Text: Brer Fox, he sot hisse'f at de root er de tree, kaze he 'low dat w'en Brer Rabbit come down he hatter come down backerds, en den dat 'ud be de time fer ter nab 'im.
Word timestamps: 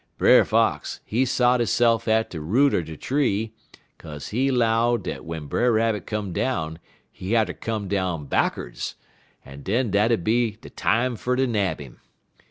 Brer 0.17 0.43
Fox, 0.45 0.99
he 1.05 1.25
sot 1.25 1.59
hisse'f 1.59 2.07
at 2.07 2.31
de 2.31 2.41
root 2.41 2.73
er 2.73 2.81
de 2.81 2.97
tree, 2.97 3.53
kaze 3.99 4.29
he 4.29 4.49
'low 4.49 4.97
dat 4.97 5.17
w'en 5.19 5.45
Brer 5.45 5.71
Rabbit 5.71 6.07
come 6.07 6.33
down 6.33 6.79
he 7.11 7.33
hatter 7.33 7.53
come 7.53 7.87
down 7.87 8.25
backerds, 8.25 8.95
en 9.45 9.61
den 9.61 9.91
dat 9.91 10.11
'ud 10.11 10.23
be 10.23 10.53
de 10.59 10.71
time 10.71 11.15
fer 11.15 11.35
ter 11.35 11.45
nab 11.45 11.79
'im. 11.79 11.99